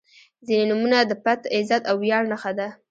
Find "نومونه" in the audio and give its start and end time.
0.69-0.97